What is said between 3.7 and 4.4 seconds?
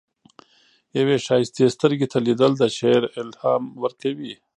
ورکوي.